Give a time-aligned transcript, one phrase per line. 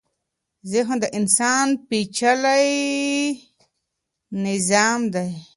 [0.71, 2.71] ذهن د انسان پېچلی
[4.45, 5.29] نظام دی.